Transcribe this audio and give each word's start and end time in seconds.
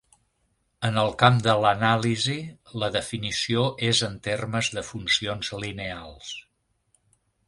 En 0.87 0.95
el 1.01 1.09
camp 1.23 1.35
de 1.47 1.53
l'anàlisi, 1.65 2.37
la 2.83 2.89
definició 2.95 3.65
és 3.89 4.01
en 4.09 4.15
termes 4.29 4.71
de 4.79 4.85
funcions 4.89 5.53
lineals. 5.65 6.33